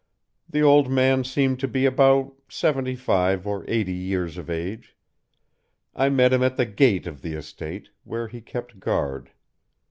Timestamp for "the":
0.49-0.63, 6.57-6.65, 7.21-7.33